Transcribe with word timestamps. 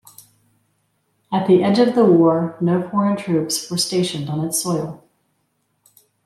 At 1.31 1.45
the 1.45 1.61
end 1.61 1.77
of 1.77 1.93
the 1.93 2.03
war 2.05 2.57
no 2.59 2.89
foreign 2.89 3.15
troops 3.17 3.69
were 3.69 3.77
stationed 3.77 4.31
on 4.31 4.43
its 4.43 4.59
soil. 4.63 5.03